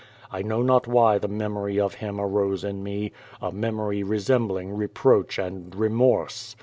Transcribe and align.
I 0.31 0.41
know 0.41 0.63
not 0.63 0.87
why 0.87 1.19
the 1.19 1.27
memory 1.27 1.79
of 1.79 1.93
him 1.93 2.19
arose 2.19 2.63
in 2.63 2.81
me, 2.81 3.11
a 3.39 3.51
memory 3.51 4.01
resembling 4.01 4.75
reproach 4.75 5.37
and 5.37 5.75
remorse. 5.75 6.55